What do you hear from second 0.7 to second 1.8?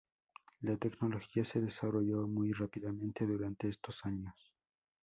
tecnología se